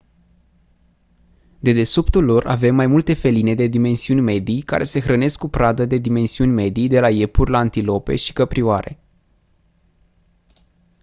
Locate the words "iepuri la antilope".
7.09-8.15